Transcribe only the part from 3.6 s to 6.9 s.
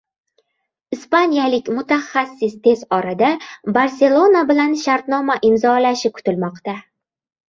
“Barselona” bilan shartnoma imzolashi kutilmoqda